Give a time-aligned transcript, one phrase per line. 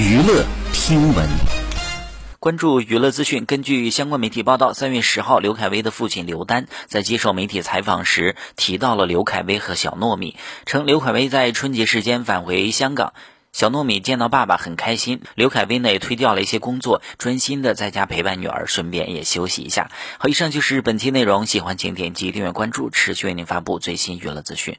[0.00, 1.28] 娱乐听闻。
[2.38, 13.12] 关注娱乐资讯根据相关媒体报道三月十号刘恺威的父亲刘丹在接受媒体采访时提到了刘恺威和小糯米称刘恺威在春节时间返回香港。
[13.52, 19.90] 小糯米见到爸爸很开心刘恺威呢也推掉了一些工作专心的在家陪伴女儿顺便也休息一下。
[20.18, 24.78] 好以上就是本期内容喜欢请点击订阅关注持续为您发布最新娱乐资讯。